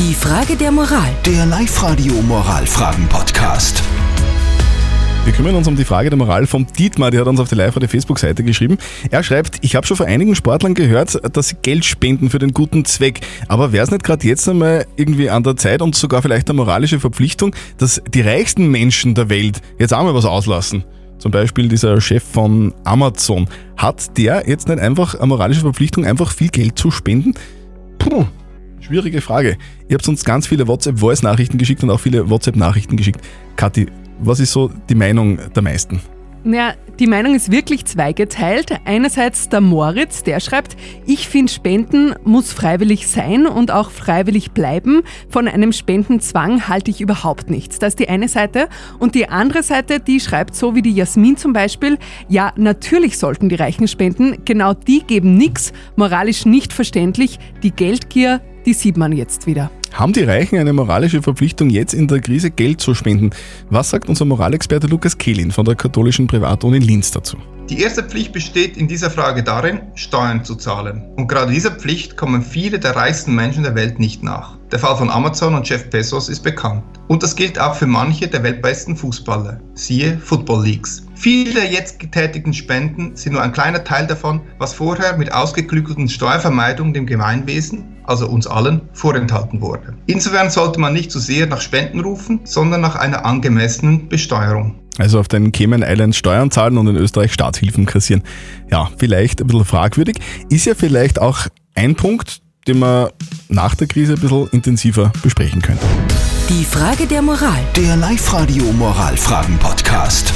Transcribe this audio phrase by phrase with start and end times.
[0.00, 1.10] Die Frage der Moral.
[1.26, 3.82] Der Live-Radio Moralfragen-Podcast.
[5.26, 7.54] Wir kümmern uns um die Frage der Moral vom Dietmar, der hat uns auf die
[7.54, 8.78] live der Facebook-Seite geschrieben.
[9.10, 12.54] Er schreibt, ich habe schon von einigen Sportlern gehört, dass sie Geld spenden für den
[12.54, 13.20] guten Zweck.
[13.46, 16.56] Aber wäre es nicht gerade jetzt einmal irgendwie an der Zeit und sogar vielleicht eine
[16.56, 20.82] moralische Verpflichtung, dass die reichsten Menschen der Welt jetzt auch mal was auslassen?
[21.18, 23.48] Zum Beispiel dieser Chef von Amazon.
[23.76, 27.34] Hat der jetzt nicht einfach eine moralische Verpflichtung, einfach viel Geld zu spenden?
[27.98, 28.24] Puh,
[28.90, 29.56] schwierige Frage.
[29.88, 33.20] Ihr habt uns ganz viele WhatsApp-Voice-Nachrichten geschickt und auch viele WhatsApp-Nachrichten geschickt.
[33.54, 33.86] Kathi,
[34.18, 36.00] was ist so die Meinung der meisten?
[36.42, 38.80] Ja, die Meinung ist wirklich zweigeteilt.
[38.86, 45.02] Einerseits der Moritz, der schreibt, ich finde Spenden muss freiwillig sein und auch freiwillig bleiben.
[45.28, 47.78] Von einem Spendenzwang halte ich überhaupt nichts.
[47.78, 48.68] Das ist die eine Seite.
[48.98, 51.98] Und die andere Seite, die schreibt so wie die Jasmin zum Beispiel,
[52.28, 54.38] ja, natürlich sollten die Reichen spenden.
[54.44, 57.38] Genau die geben nichts, moralisch nicht verständlich.
[57.62, 59.70] Die Geldgier, die sieht man jetzt wieder.
[59.92, 63.30] Haben die Reichen eine moralische Verpflichtung, jetzt in der Krise Geld zu spenden?
[63.70, 67.36] Was sagt unser Moralexperte Lukas Kehlin von der katholischen Privatuni Linz dazu?
[67.70, 71.04] Die erste Pflicht besteht in dieser Frage darin, Steuern zu zahlen.
[71.14, 74.58] Und gerade dieser Pflicht kommen viele der reichsten Menschen der Welt nicht nach.
[74.72, 76.82] Der Fall von Amazon und Jeff Bezos ist bekannt.
[77.06, 79.60] Und das gilt auch für manche der weltbesten Fußballer.
[79.74, 81.06] Siehe Football Leagues.
[81.14, 86.08] Viele der jetzt getätigten Spenden sind nur ein kleiner Teil davon, was vorher mit ausgeklügelten
[86.08, 89.94] Steuervermeidung dem Gemeinwesen, also uns allen, vorenthalten wurde.
[90.06, 94.79] Insofern sollte man nicht zu sehr nach Spenden rufen, sondern nach einer angemessenen Besteuerung.
[94.98, 98.22] Also auf den Cayman Islands Steuern zahlen und in Österreich Staatshilfen kassieren.
[98.70, 100.16] Ja, vielleicht ein bisschen fragwürdig.
[100.50, 103.12] Ist ja vielleicht auch ein Punkt, den wir
[103.48, 105.78] nach der Krise ein bisschen intensiver besprechen können.
[106.48, 107.62] Die Frage der Moral.
[107.76, 110.32] Der Live-Radio Moralfragen-Podcast.